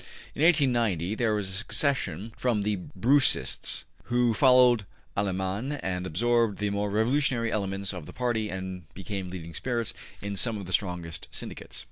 [0.33, 6.71] In 1890 there was a secession from the Broussists, who followed Allemane and absorbed the
[6.71, 11.27] more revolutionary elements of the party and became leading spirits in some of the strongest
[11.29, 11.79] syndicates.